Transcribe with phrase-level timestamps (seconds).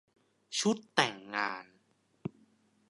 [0.59, 1.65] ชุดแต่งงาน